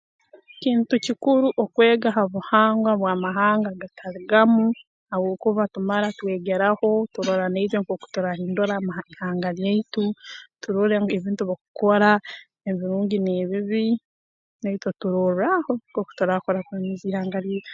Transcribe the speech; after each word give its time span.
Kintu 0.61 0.93
kikuru 1.05 1.47
okwega 1.63 2.07
ha 2.15 2.23
buhangwa 2.33 2.91
bw'amahanga 2.99 3.67
agatali 3.71 4.19
gamu 4.31 4.65
habwokuba 5.09 5.63
tumara 5.73 6.07
twegeraho 6.17 6.87
turora 7.13 7.45
naitwe 7.51 7.77
nkooku 7.79 8.05
turaahundura 8.13 8.73
amaha 8.77 9.01
ihanga 9.13 9.49
lyaitu 9.57 10.03
turole 10.61 10.95
ngu 10.99 11.11
ebintu 11.17 11.41
ebi 11.43 11.49
bakukora 11.51 12.09
ebirungi 12.69 13.17
n'ebibi 13.21 13.85
naitwe 14.61 14.91
turorre 14.99 15.45
aho 15.57 15.71
nkooku 15.89 16.11
turakurakuraniza 16.17 17.03
ihanga 17.07 17.37
lyaitu 17.45 17.69